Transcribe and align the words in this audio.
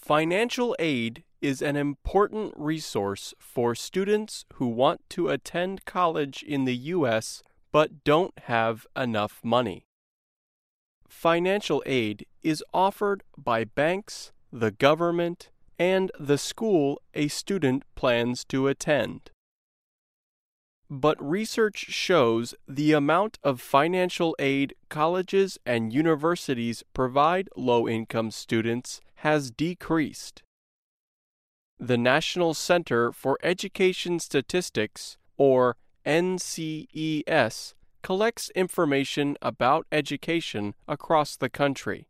Financial 0.00 0.74
aid 0.78 1.24
is 1.42 1.60
an 1.60 1.76
important 1.76 2.54
resource 2.56 3.34
for 3.38 3.74
students 3.74 4.46
who 4.54 4.66
want 4.66 5.02
to 5.10 5.28
attend 5.28 5.84
college 5.84 6.42
in 6.42 6.64
the 6.64 6.74
U.S. 6.74 7.42
but 7.70 8.02
don't 8.02 8.36
have 8.44 8.86
enough 8.96 9.40
money. 9.44 9.84
Financial 11.06 11.82
aid 11.84 12.26
is 12.42 12.64
offered 12.72 13.22
by 13.36 13.64
banks, 13.64 14.32
the 14.50 14.70
government, 14.70 15.50
and 15.78 16.10
the 16.18 16.38
school 16.38 17.00
a 17.14 17.28
student 17.28 17.84
plans 17.94 18.44
to 18.46 18.68
attend. 18.68 19.30
But 20.88 21.22
research 21.22 21.86
shows 21.90 22.54
the 22.66 22.92
amount 22.92 23.38
of 23.44 23.60
financial 23.60 24.34
aid 24.38 24.74
colleges 24.88 25.58
and 25.64 25.92
universities 25.92 26.82
provide 26.94 27.48
low 27.54 27.86
income 27.86 28.30
students 28.30 29.00
has 29.20 29.50
decreased. 29.50 30.42
The 31.78 31.98
National 31.98 32.54
Center 32.54 33.12
for 33.12 33.38
Education 33.42 34.18
Statistics, 34.18 35.18
or 35.36 35.76
NCES, 36.06 37.74
collects 38.02 38.50
information 38.54 39.36
about 39.42 39.86
education 39.92 40.74
across 40.88 41.36
the 41.36 41.50
country. 41.50 42.08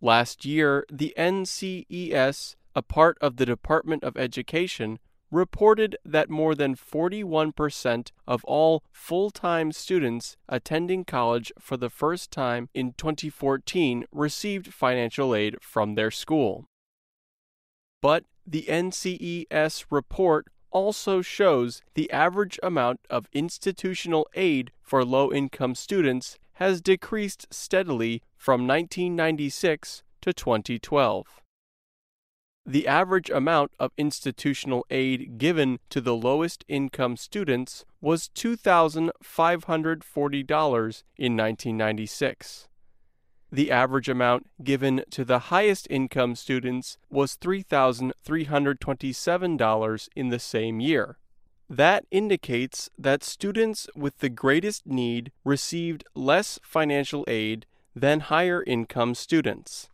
Last 0.00 0.44
year, 0.44 0.86
the 0.90 1.12
NCES, 1.18 2.54
a 2.74 2.82
part 2.82 3.18
of 3.20 3.36
the 3.36 3.46
Department 3.46 4.04
of 4.04 4.16
Education, 4.16 4.98
reported 5.30 5.96
that 6.04 6.30
more 6.30 6.54
than 6.54 6.76
41% 6.76 8.10
of 8.26 8.44
all 8.44 8.82
full 8.92 9.30
time 9.30 9.72
students 9.72 10.36
attending 10.48 11.04
college 11.04 11.52
for 11.58 11.76
the 11.76 11.90
first 11.90 12.30
time 12.30 12.68
in 12.74 12.94
2014 12.96 14.04
received 14.12 14.72
financial 14.72 15.34
aid 15.34 15.56
from 15.60 15.94
their 15.94 16.10
school. 16.10 16.66
But 18.00 18.24
the 18.46 18.66
NCES 18.68 19.86
report 19.90 20.46
also 20.70 21.22
shows 21.22 21.82
the 21.94 22.10
average 22.10 22.58
amount 22.62 23.00
of 23.08 23.28
institutional 23.32 24.28
aid 24.34 24.70
for 24.82 25.04
low 25.04 25.32
income 25.32 25.74
students 25.74 26.38
has 26.54 26.80
decreased 26.80 27.46
steadily 27.50 28.22
from 28.36 28.66
1996 28.66 30.02
to 30.20 30.32
2012. 30.32 31.42
The 32.68 32.88
average 32.88 33.30
amount 33.30 33.70
of 33.78 33.92
institutional 33.96 34.84
aid 34.90 35.38
given 35.38 35.78
to 35.90 36.00
the 36.00 36.16
lowest 36.16 36.64
income 36.66 37.16
students 37.16 37.84
was 38.00 38.28
$2,540 38.34 41.02
in 41.16 41.36
1996. 41.36 42.66
The 43.52 43.70
average 43.70 44.08
amount 44.08 44.48
given 44.64 45.04
to 45.10 45.24
the 45.24 45.38
highest 45.38 45.86
income 45.88 46.34
students 46.34 46.98
was 47.08 47.36
$3,327 47.36 50.08
in 50.16 50.28
the 50.30 50.40
same 50.40 50.80
year. 50.80 51.18
That 51.70 52.04
indicates 52.10 52.90
that 52.98 53.22
students 53.22 53.86
with 53.94 54.18
the 54.18 54.28
greatest 54.28 54.88
need 54.88 55.30
received 55.44 56.02
less 56.16 56.58
financial 56.64 57.24
aid 57.28 57.64
than 57.94 58.18
higher 58.20 58.64
income 58.66 59.14
students. 59.14 59.88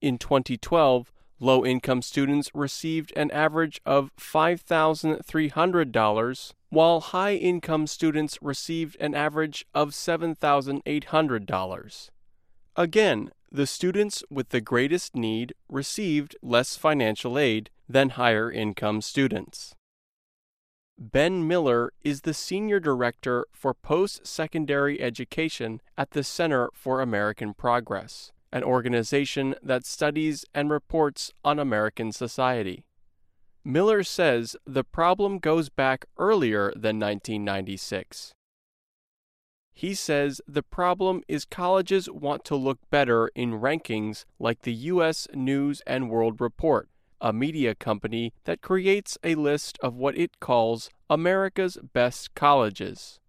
In 0.00 0.16
2012, 0.16 1.12
low 1.38 1.64
income 1.64 2.02
students 2.02 2.50
received 2.54 3.12
an 3.16 3.30
average 3.30 3.80
of 3.84 4.10
$5,300, 4.16 6.52
while 6.70 7.00
high 7.00 7.34
income 7.34 7.86
students 7.86 8.38
received 8.40 8.96
an 9.00 9.14
average 9.14 9.66
of 9.74 9.90
$7,800. 9.90 12.10
Again, 12.76 13.30
the 13.50 13.66
students 13.66 14.22
with 14.30 14.50
the 14.50 14.60
greatest 14.60 15.16
need 15.16 15.54
received 15.68 16.36
less 16.42 16.76
financial 16.76 17.38
aid 17.38 17.70
than 17.88 18.10
higher 18.10 18.50
income 18.50 19.00
students. 19.00 19.74
Ben 20.98 21.46
Miller 21.46 21.92
is 22.02 22.22
the 22.22 22.32
Senior 22.32 22.80
Director 22.80 23.46
for 23.52 23.74
Post 23.74 24.26
Secondary 24.26 24.98
Education 25.00 25.82
at 25.96 26.12
the 26.12 26.24
Center 26.24 26.70
for 26.72 27.00
American 27.00 27.52
Progress, 27.52 28.32
an 28.56 28.64
organization 28.64 29.54
that 29.62 29.84
studies 29.84 30.46
and 30.54 30.70
reports 30.70 31.30
on 31.44 31.58
American 31.58 32.10
society. 32.10 32.86
Miller 33.62 34.02
says 34.02 34.56
the 34.64 34.82
problem 34.82 35.38
goes 35.38 35.68
back 35.68 36.06
earlier 36.16 36.72
than 36.74 36.98
1996. 36.98 38.32
He 39.74 39.92
says 39.92 40.40
the 40.48 40.62
problem 40.62 41.20
is 41.28 41.44
colleges 41.44 42.08
want 42.08 42.46
to 42.46 42.56
look 42.56 42.78
better 42.90 43.28
in 43.34 43.60
rankings 43.60 44.24
like 44.38 44.62
the 44.62 44.72
U.S. 44.72 45.28
News 45.34 45.82
and 45.86 46.08
World 46.08 46.40
Report, 46.40 46.88
a 47.20 47.34
media 47.34 47.74
company 47.74 48.32
that 48.44 48.62
creates 48.62 49.18
a 49.22 49.34
list 49.34 49.78
of 49.82 49.96
what 49.96 50.16
it 50.16 50.40
calls 50.40 50.88
America's 51.10 51.76
best 51.92 52.34
colleges. 52.34 53.20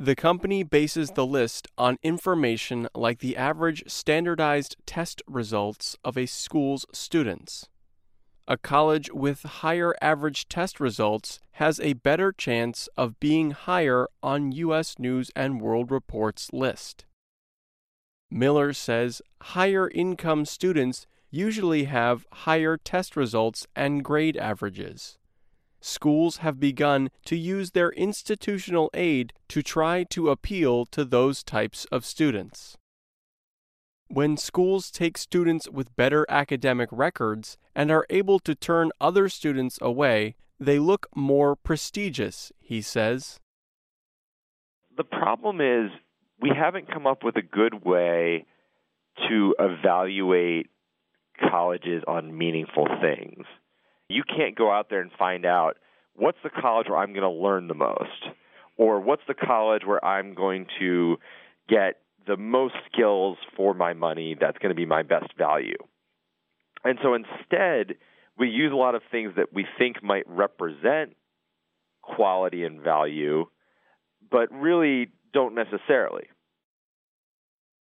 The 0.00 0.14
company 0.14 0.62
bases 0.62 1.10
the 1.10 1.26
list 1.26 1.66
on 1.76 1.98
information 2.04 2.86
like 2.94 3.18
the 3.18 3.36
average 3.36 3.82
standardized 3.88 4.76
test 4.86 5.22
results 5.26 5.96
of 6.04 6.16
a 6.16 6.26
school's 6.26 6.86
students. 6.92 7.68
A 8.46 8.56
college 8.56 9.10
with 9.12 9.42
higher 9.42 9.96
average 10.00 10.48
test 10.48 10.78
results 10.78 11.40
has 11.54 11.80
a 11.80 11.94
better 11.94 12.30
chance 12.30 12.88
of 12.96 13.18
being 13.18 13.50
higher 13.50 14.06
on 14.22 14.52
U.S. 14.52 15.00
News 15.00 15.32
and 15.34 15.60
World 15.60 15.90
Report's 15.90 16.52
list. 16.52 17.04
Miller 18.30 18.72
says 18.72 19.20
higher 19.42 19.90
income 19.90 20.44
students 20.44 21.08
usually 21.28 21.84
have 21.84 22.24
higher 22.32 22.76
test 22.76 23.16
results 23.16 23.66
and 23.74 24.04
grade 24.04 24.36
averages. 24.36 25.17
Schools 25.80 26.38
have 26.38 26.58
begun 26.58 27.10
to 27.24 27.36
use 27.36 27.70
their 27.70 27.90
institutional 27.90 28.90
aid 28.94 29.32
to 29.48 29.62
try 29.62 30.04
to 30.04 30.30
appeal 30.30 30.84
to 30.86 31.04
those 31.04 31.42
types 31.42 31.84
of 31.86 32.04
students. 32.04 32.76
When 34.08 34.36
schools 34.36 34.90
take 34.90 35.18
students 35.18 35.68
with 35.68 35.94
better 35.94 36.24
academic 36.28 36.88
records 36.90 37.58
and 37.74 37.90
are 37.90 38.06
able 38.08 38.38
to 38.40 38.54
turn 38.54 38.90
other 39.00 39.28
students 39.28 39.78
away, 39.82 40.34
they 40.58 40.78
look 40.78 41.06
more 41.14 41.54
prestigious, 41.54 42.50
he 42.58 42.80
says. 42.80 43.38
The 44.96 45.04
problem 45.04 45.60
is 45.60 45.90
we 46.40 46.50
haven't 46.56 46.92
come 46.92 47.06
up 47.06 47.22
with 47.22 47.36
a 47.36 47.42
good 47.42 47.84
way 47.84 48.46
to 49.28 49.54
evaluate 49.58 50.68
colleges 51.50 52.02
on 52.08 52.36
meaningful 52.36 52.88
things. 53.00 53.46
You 54.08 54.22
can't 54.24 54.56
go 54.56 54.70
out 54.70 54.88
there 54.90 55.00
and 55.00 55.10
find 55.18 55.44
out 55.44 55.76
what's 56.14 56.38
the 56.42 56.50
college 56.50 56.88
where 56.88 56.98
I'm 56.98 57.12
going 57.12 57.22
to 57.22 57.30
learn 57.30 57.68
the 57.68 57.74
most, 57.74 58.28
or 58.76 59.00
what's 59.00 59.22
the 59.28 59.34
college 59.34 59.82
where 59.84 60.02
I'm 60.04 60.34
going 60.34 60.66
to 60.80 61.18
get 61.68 61.96
the 62.26 62.36
most 62.36 62.74
skills 62.92 63.38
for 63.56 63.74
my 63.74 63.92
money 63.92 64.36
that's 64.38 64.58
going 64.58 64.70
to 64.70 64.74
be 64.74 64.86
my 64.86 65.02
best 65.02 65.36
value. 65.36 65.76
And 66.84 66.98
so 67.02 67.14
instead, 67.14 67.96
we 68.38 68.48
use 68.48 68.72
a 68.72 68.76
lot 68.76 68.94
of 68.94 69.02
things 69.10 69.32
that 69.36 69.52
we 69.52 69.66
think 69.78 70.02
might 70.02 70.28
represent 70.28 71.16
quality 72.02 72.64
and 72.64 72.80
value, 72.80 73.46
but 74.30 74.50
really 74.52 75.08
don't 75.32 75.54
necessarily. 75.54 76.28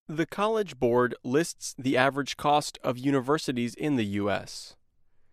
The 0.08 0.26
College 0.26 0.80
Board 0.80 1.16
lists 1.24 1.76
the 1.78 1.98
average 1.98 2.38
cost 2.38 2.78
of 2.84 2.98
universities 2.98 3.74
in 3.74 3.96
the 3.96 4.06
U.S. 4.06 4.76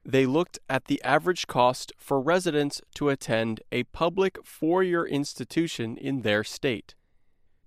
They 0.04 0.26
looked 0.26 0.58
at 0.68 0.86
the 0.86 1.00
average 1.04 1.46
cost 1.46 1.92
for 1.96 2.20
residents 2.20 2.80
to 2.96 3.08
attend 3.08 3.60
a 3.70 3.84
public 3.84 4.44
four 4.44 4.82
year 4.82 5.06
institution 5.06 5.96
in 5.96 6.22
their 6.22 6.42
state. 6.42 6.96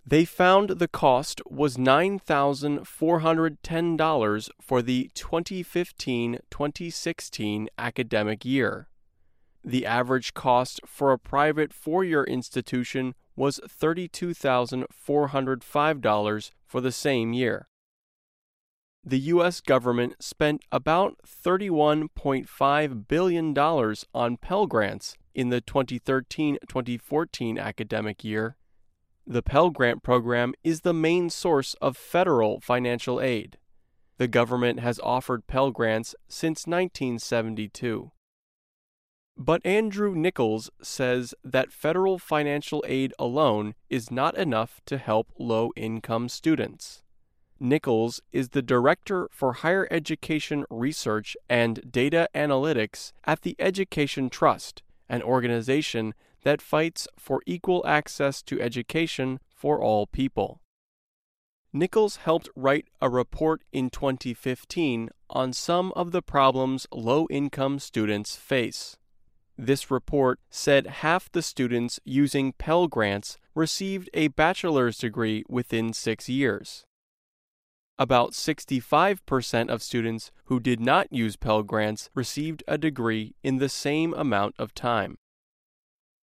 They 0.08 0.26
found 0.26 0.70
the 0.72 0.88
cost 0.88 1.42
was 1.50 1.78
$9,410 1.78 4.50
for 4.62 4.82
the 4.84 5.10
2015 5.16 6.40
2016 6.52 7.70
academic 7.80 8.46
year. 8.46 8.88
The 9.64 9.84
average 9.86 10.36
cost 10.36 10.80
for 10.86 11.12
a 11.12 11.18
private 11.18 11.74
four 11.74 12.04
year 12.04 12.24
institution 12.24 13.16
was 13.36 13.60
$32,405 13.68 16.52
for 16.68 16.82
the 16.82 16.92
same 16.92 17.34
year. 17.34 17.68
The 19.08 19.20
U.S. 19.20 19.62
government 19.62 20.16
spent 20.20 20.64
about 20.72 21.20
$31.5 21.28 23.08
billion 23.08 23.56
on 23.56 24.38
Pell 24.38 24.66
Grants 24.66 25.16
in 25.36 25.50
the 25.50 25.62
2013 25.62 26.58
2014 26.68 27.60
academic 27.60 28.24
year. 28.24 28.58
The 29.28 29.44
Pell 29.44 29.70
Grant 29.70 30.02
program 30.02 30.56
is 30.64 30.82
the 30.82 30.94
main 30.94 31.30
source 31.30 31.76
of 31.76 31.96
federal 31.96 32.60
financial 32.62 33.22
aid. 33.22 33.60
The 34.18 34.28
government 34.28 34.80
has 34.80 35.00
offered 35.04 35.46
Pell 35.46 35.70
Grants 35.70 36.16
since 36.28 36.66
1972. 36.66 38.12
But 39.38 39.64
Andrew 39.64 40.16
Nichols 40.16 40.72
says 40.82 41.36
that 41.44 41.72
federal 41.72 42.18
financial 42.18 42.84
aid 42.88 43.14
alone 43.20 43.76
is 43.88 44.10
not 44.10 44.36
enough 44.36 44.82
to 44.88 44.98
help 44.98 45.28
low 45.38 45.72
income 45.76 46.28
students. 46.28 47.04
Nichols 47.60 48.22
is 48.34 48.50
the 48.50 48.62
Director 48.62 49.30
for 49.32 49.54
Higher 49.54 49.88
Education 49.90 50.66
Research 50.70 51.38
and 51.50 51.90
Data 51.90 52.28
Analytics 52.36 53.14
at 53.24 53.44
the 53.44 53.56
Education 53.60 54.30
Trust, 54.30 54.84
an 55.08 55.22
organization 55.22 56.14
that 56.44 56.62
fights 56.62 57.08
for 57.18 57.42
equal 57.46 57.82
access 57.88 58.42
to 58.44 58.62
education 58.62 59.40
for 59.50 59.82
all 59.82 60.06
people. 60.06 60.60
Nichols 61.72 62.18
helped 62.18 62.50
write 62.56 62.88
a 63.02 63.10
report 63.10 63.62
in 63.72 63.90
2015 63.90 65.10
on 65.30 65.54
some 65.54 65.94
of 65.94 66.12
the 66.12 66.22
problems 66.22 66.88
low 66.92 67.26
income 67.30 67.80
students 67.80 68.36
face. 68.36 68.98
This 69.58 69.90
report 69.90 70.40
said 70.50 70.88
half 70.88 71.32
the 71.32 71.42
students 71.42 72.02
using 72.04 72.52
Pell 72.54 72.88
Grants 72.88 73.38
received 73.54 74.10
a 74.14 74.28
bachelor's 74.28 74.98
degree 74.98 75.46
within 75.48 75.94
six 75.94 76.28
years. 76.28 76.86
About 77.98 78.32
65% 78.32 79.70
of 79.70 79.82
students 79.82 80.32
who 80.46 80.60
did 80.60 80.82
not 80.82 81.14
use 81.14 81.38
Pell 81.38 81.64
Grants 81.64 82.10
received 82.14 82.62
a 82.68 82.78
degree 82.78 83.36
in 83.42 83.58
the 83.58 83.70
same 83.70 84.14
amount 84.14 84.56
of 84.60 84.74
time. 84.74 85.18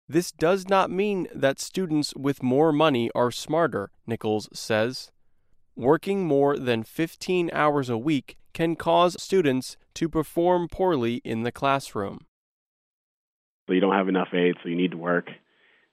This 0.08 0.30
does 0.30 0.68
not 0.68 0.92
mean 0.92 1.26
that 1.34 1.58
students 1.58 2.14
with 2.14 2.40
more 2.40 2.72
money 2.72 3.10
are 3.16 3.32
smarter, 3.32 3.90
Nichols 4.06 4.48
says. 4.52 5.10
Working 5.74 6.24
more 6.24 6.56
than 6.56 6.84
15 6.84 7.50
hours 7.52 7.90
a 7.90 7.98
week 7.98 8.36
can 8.54 8.76
cause 8.76 9.20
students 9.20 9.76
to 9.94 10.08
perform 10.08 10.68
poorly 10.68 11.20
in 11.24 11.42
the 11.42 11.50
classroom. 11.50 12.26
So 13.66 13.72
you 13.72 13.80
don't 13.80 13.92
have 13.92 14.08
enough 14.08 14.28
aid, 14.32 14.54
so 14.62 14.68
you 14.68 14.76
need 14.76 14.92
to 14.92 14.96
work. 14.96 15.30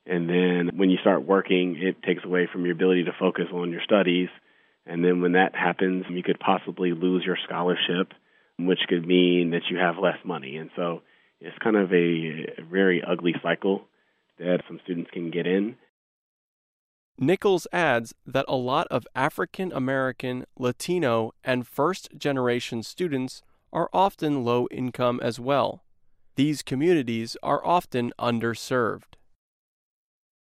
And 0.05 0.29
then 0.29 0.69
when 0.75 0.91
you 0.91 0.97
start 1.01 1.25
working, 1.25 1.77
it 1.81 2.03
takes 2.03 2.23
away 2.23 2.47
from 2.51 2.63
your 2.63 2.73
ability 2.73 3.05
to 3.05 3.11
focus 3.19 3.45
on 3.51 3.71
your 3.71 3.81
studies. 3.83 4.29
And 4.85 5.03
then 5.03 5.21
when 5.21 5.33
that 5.33 5.55
happens, 5.55 6.05
you 6.09 6.23
could 6.23 6.39
possibly 6.39 6.91
lose 6.91 7.23
your 7.25 7.37
scholarship, 7.45 8.13
which 8.59 8.79
could 8.89 9.07
mean 9.07 9.51
that 9.51 9.69
you 9.69 9.77
have 9.77 9.97
less 9.97 10.17
money. 10.25 10.57
And 10.57 10.69
so 10.75 11.01
it's 11.39 11.57
kind 11.59 11.75
of 11.75 11.91
a, 11.93 12.61
very 12.69 13.03
ugly 13.05 13.33
cycle 13.41 13.85
that 14.39 14.63
some 14.67 14.79
students 14.83 15.11
can 15.11 15.31
get 15.31 15.47
in. 15.47 15.75
Nichols 17.17 17.67
adds 17.71 18.13
that 18.25 18.45
a 18.47 18.55
lot 18.55 18.87
of 18.89 19.05
African 19.15 19.71
American, 19.71 20.45
Latino, 20.57 21.31
and 21.43 21.67
first 21.67 22.09
generation 22.17 22.81
students 22.81 23.43
are 23.71 23.89
often 23.93 24.43
low 24.43 24.67
income 24.71 25.19
as 25.21 25.39
well. 25.39 25.83
These 26.35 26.63
communities 26.63 27.37
are 27.43 27.63
often 27.65 28.11
underserved. 28.19 29.15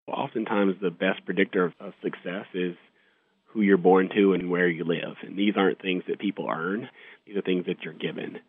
Oftentimes, 0.08 0.76
the 0.82 0.92
best 0.92 1.26
predictor 1.26 1.74
of 1.80 1.94
success 2.02 2.46
is 2.54 2.76
who 3.54 3.62
you're 3.62 3.78
born 3.78 4.10
to 4.16 4.34
and 4.34 4.50
where 4.50 4.68
you 4.68 4.84
live. 4.84 5.16
And 5.22 5.38
these 5.38 5.54
aren't 5.58 5.82
things 5.82 6.04
that 6.08 6.20
people 6.20 6.48
earn, 6.50 6.90
these 7.26 7.36
are 7.36 7.42
things 7.42 7.66
that 7.68 7.84
you're 7.84 7.94
given. 7.94 8.40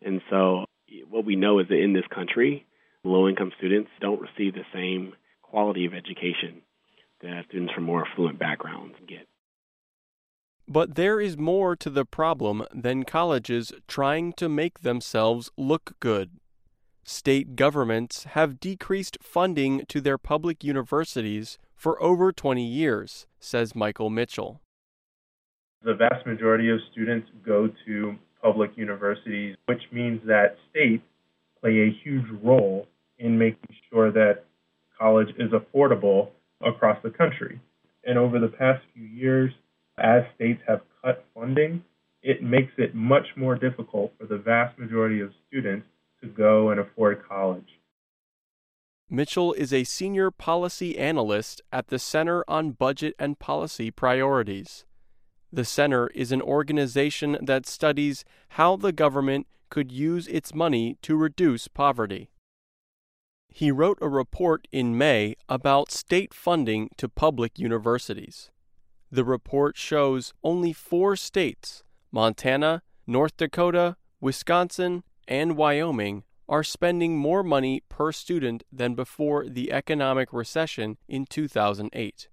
And 0.00 0.20
so, 0.30 0.64
what 1.08 1.24
we 1.24 1.36
know 1.36 1.58
is 1.58 1.68
that 1.68 1.82
in 1.82 1.92
this 1.92 2.06
country, 2.14 2.66
low 3.04 3.28
income 3.28 3.52
students 3.58 3.90
don't 4.00 4.20
receive 4.20 4.54
the 4.54 4.64
same 4.72 5.14
quality 5.42 5.86
of 5.86 5.94
education 5.94 6.62
that 7.22 7.44
students 7.48 7.72
from 7.72 7.84
more 7.84 8.06
affluent 8.06 8.38
backgrounds 8.38 8.94
get. 9.06 9.28
But 10.68 10.94
there 10.94 11.20
is 11.20 11.36
more 11.36 11.76
to 11.76 11.90
the 11.90 12.04
problem 12.04 12.64
than 12.72 13.04
colleges 13.04 13.72
trying 13.88 14.32
to 14.34 14.48
make 14.48 14.80
themselves 14.80 15.50
look 15.56 15.92
good. 16.00 16.30
State 17.04 17.56
governments 17.56 18.24
have 18.24 18.60
decreased 18.60 19.18
funding 19.20 19.84
to 19.86 20.00
their 20.00 20.18
public 20.18 20.62
universities 20.62 21.58
for 21.74 22.00
over 22.00 22.30
20 22.30 22.64
years, 22.64 23.26
says 23.40 23.74
Michael 23.74 24.08
Mitchell. 24.08 24.60
The 25.82 25.94
vast 25.94 26.24
majority 26.26 26.70
of 26.70 26.78
students 26.92 27.28
go 27.44 27.68
to 27.86 28.14
public 28.40 28.70
universities, 28.76 29.56
which 29.66 29.82
means 29.90 30.20
that 30.26 30.56
states 30.70 31.02
play 31.60 31.80
a 31.80 31.98
huge 32.04 32.26
role 32.40 32.86
in 33.18 33.36
making 33.36 33.74
sure 33.90 34.12
that 34.12 34.44
college 34.96 35.30
is 35.38 35.50
affordable 35.50 36.28
across 36.64 36.98
the 37.02 37.10
country. 37.10 37.60
And 38.04 38.16
over 38.16 38.38
the 38.38 38.48
past 38.48 38.84
few 38.94 39.04
years, 39.04 39.52
as 39.98 40.22
states 40.36 40.62
have 40.68 40.82
cut 41.04 41.24
funding, 41.34 41.82
it 42.22 42.44
makes 42.44 42.72
it 42.78 42.94
much 42.94 43.26
more 43.36 43.56
difficult 43.56 44.12
for 44.20 44.26
the 44.26 44.38
vast 44.38 44.78
majority 44.78 45.20
of 45.20 45.32
students 45.48 45.86
to 46.22 46.28
go 46.28 46.70
and 46.70 46.80
afford 46.80 47.26
college. 47.28 47.80
Mitchell 49.10 49.52
is 49.52 49.72
a 49.72 49.84
senior 49.84 50.30
policy 50.30 50.96
analyst 50.96 51.60
at 51.70 51.88
the 51.88 51.98
Center 51.98 52.44
on 52.48 52.70
Budget 52.70 53.14
and 53.18 53.38
Policy 53.38 53.90
Priorities. 53.90 54.86
The 55.52 55.66
center 55.66 56.06
is 56.14 56.32
an 56.32 56.40
organization 56.40 57.36
that 57.42 57.66
studies 57.66 58.24
how 58.50 58.76
the 58.76 58.92
government 58.92 59.46
could 59.68 59.92
use 59.92 60.26
its 60.28 60.54
money 60.54 60.96
to 61.02 61.14
reduce 61.14 61.68
poverty. 61.68 62.30
He 63.48 63.70
wrote 63.70 63.98
a 64.00 64.08
report 64.08 64.66
in 64.72 64.96
May 64.96 65.34
about 65.46 65.90
state 65.90 66.32
funding 66.32 66.88
to 66.96 67.06
public 67.06 67.58
universities. 67.58 68.50
The 69.10 69.24
report 69.24 69.76
shows 69.76 70.32
only 70.42 70.72
four 70.72 71.16
states 71.16 71.82
Montana, 72.10 72.82
North 73.06 73.36
Dakota, 73.36 73.96
Wisconsin, 74.22 75.02
and 75.32 75.56
Wyoming 75.56 76.24
are 76.46 76.62
spending 76.62 77.16
more 77.16 77.42
money 77.42 77.82
per 77.88 78.12
student 78.12 78.64
than 78.70 78.94
before 78.94 79.48
the 79.48 79.72
economic 79.72 80.30
recession 80.30 80.98
in 81.08 81.24
2008. 81.24 82.28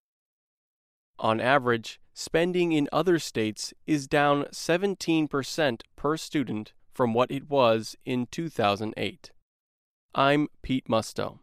On 1.17 1.39
average, 1.39 2.01
spending 2.13 2.73
in 2.73 2.89
other 2.91 3.17
states 3.17 3.73
is 3.87 4.05
down 4.05 4.43
17% 4.51 5.81
per 5.95 6.17
student 6.17 6.73
from 6.91 7.13
what 7.13 7.31
it 7.31 7.49
was 7.49 7.95
in 8.03 8.27
2008. 8.31 9.31
I'm 10.13 10.49
Pete 10.61 10.89
Musto. 10.89 11.39